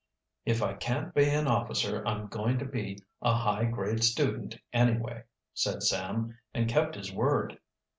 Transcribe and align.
"If 0.45 0.63
I 0.63 0.73
can't 0.73 1.13
be 1.13 1.25
an 1.29 1.45
officer 1.47 2.01
I'm 2.07 2.25
going 2.25 2.57
to 2.57 2.65
be 2.65 3.03
a 3.21 3.35
high 3.35 3.65
grade 3.65 4.03
student 4.03 4.57
anyway," 4.73 5.25
said 5.53 5.83
Sam, 5.83 6.35
and 6.55 6.67
kept 6.67 6.95
his 6.95 7.13
word. 7.13 7.59